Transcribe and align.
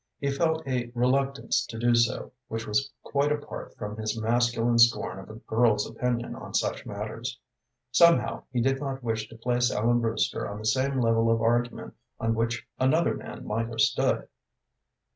He 0.17 0.31
felt 0.31 0.65
a 0.67 0.91
reluctance 0.95 1.63
to 1.67 1.77
do 1.77 1.93
so 1.93 2.31
which 2.47 2.65
was 2.65 2.89
quite 3.03 3.31
apart 3.31 3.75
from 3.77 3.97
his 3.97 4.19
masculine 4.19 4.79
scorn 4.79 5.19
of 5.19 5.29
a 5.29 5.35
girl's 5.35 5.87
opinion 5.87 6.33
on 6.33 6.55
such 6.55 6.87
matters. 6.87 7.39
Somehow 7.91 8.45
he 8.51 8.61
did 8.61 8.79
not 8.79 9.03
wish 9.03 9.29
to 9.29 9.37
place 9.37 9.69
Ellen 9.69 9.99
Brewster 10.01 10.49
on 10.49 10.57
the 10.57 10.65
same 10.65 10.99
level 10.99 11.29
of 11.29 11.39
argument 11.39 11.93
on 12.19 12.33
which 12.33 12.65
another 12.79 13.13
man 13.13 13.45
might 13.45 13.67
have 13.67 13.81
stood. 13.81 14.27